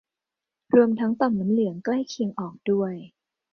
[0.75, 2.93] รวมทั้งต่อมน้ำเหลืองใกล้เคียงออกด้วย